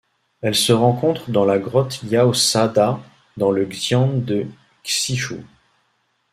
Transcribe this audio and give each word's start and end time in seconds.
Elle 0.41 0.55
se 0.55 0.73
rencontre 0.73 1.29
dans 1.29 1.45
la 1.45 1.59
grotte 1.59 2.01
Yaosa 2.01 2.67
Da 2.67 2.99
dans 3.37 3.51
le 3.51 3.67
xian 3.67 4.07
de 4.17 4.47
Xichou. 4.83 5.43